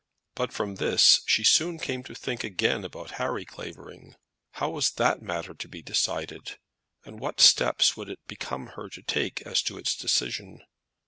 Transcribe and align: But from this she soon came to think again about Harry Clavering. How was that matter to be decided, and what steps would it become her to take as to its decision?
But 0.33 0.51
from 0.51 0.77
this 0.77 1.21
she 1.27 1.43
soon 1.43 1.77
came 1.77 2.01
to 2.05 2.15
think 2.15 2.43
again 2.43 2.83
about 2.83 3.11
Harry 3.21 3.45
Clavering. 3.45 4.15
How 4.53 4.71
was 4.71 4.89
that 4.93 5.21
matter 5.21 5.53
to 5.53 5.67
be 5.67 5.83
decided, 5.83 6.57
and 7.05 7.19
what 7.19 7.39
steps 7.39 7.95
would 7.95 8.09
it 8.09 8.19
become 8.25 8.69
her 8.75 8.89
to 8.89 9.03
take 9.03 9.43
as 9.43 9.61
to 9.61 9.77
its 9.77 9.95
decision? 9.95 10.63